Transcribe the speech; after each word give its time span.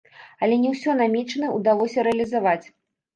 Але 0.45 0.55
не 0.61 0.69
ўсё 0.75 0.95
намечанае 1.01 1.49
ўдалося 1.57 2.07
рэалізаваць. 2.09 2.65